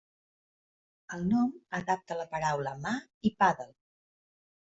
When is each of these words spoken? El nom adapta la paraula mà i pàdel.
El 1.17 1.27
nom 1.33 1.51
adapta 1.81 2.17
la 2.23 2.25
paraula 2.33 2.75
mà 2.87 2.95
i 3.31 3.35
pàdel. 3.45 3.71